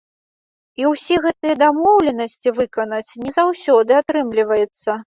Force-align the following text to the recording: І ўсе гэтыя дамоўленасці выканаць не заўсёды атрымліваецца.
І 0.81 0.87
ўсе 0.91 1.15
гэтыя 1.25 1.57
дамоўленасці 1.65 2.55
выканаць 2.59 3.07
не 3.27 3.31
заўсёды 3.39 3.91
атрымліваецца. 4.05 4.89